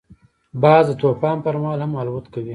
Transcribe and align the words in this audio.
باز 0.61 0.83
د 0.89 0.91
طوفان 1.01 1.37
پر 1.45 1.55
مهال 1.61 1.79
هم 1.83 1.91
الوت 2.01 2.25
کوي 2.33 2.49